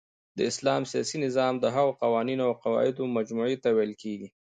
د 0.37 0.39
اسلام 0.51 0.81
سیاسی 0.91 1.17
نظام 1.25 1.53
د 1.59 1.65
هغو 1.75 1.91
قوانینو 2.01 2.43
اوقواعدو 2.51 3.03
مجموعی 3.17 3.55
ته 3.63 3.69
ویل 3.77 3.93
کیږی 4.01 4.27